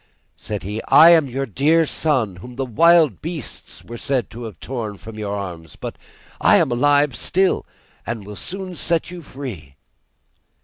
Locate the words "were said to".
3.83-4.45